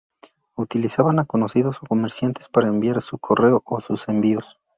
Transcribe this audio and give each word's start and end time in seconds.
Utilizaban 0.55 1.19
a 1.19 1.25
conocidos 1.25 1.77
o 1.83 1.85
comerciantes 1.85 2.49
para 2.49 2.69
enviar 2.69 3.03
su 3.03 3.19
correo 3.19 3.61
o 3.67 3.79
sus 3.81 4.07
envíos. 4.09 4.59